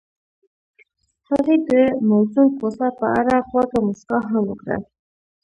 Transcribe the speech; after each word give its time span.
هغې 1.29 1.55
د 1.69 1.71
موزون 2.09 2.47
کوڅه 2.59 2.87
په 2.99 3.05
اړه 3.19 3.35
خوږه 3.47 3.79
موسکا 3.85 4.17
هم 4.29 4.43
وکړه. 4.47 4.77